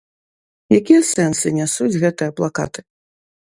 Якія 0.77 1.01
сэнсы 1.09 1.47
нясуць 1.59 1.99
гэтыя 2.05 2.35
плакаты? 2.41 2.79